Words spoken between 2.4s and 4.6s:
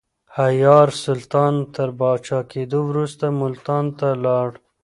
کېدو وروسته ملتان ته ولاړ.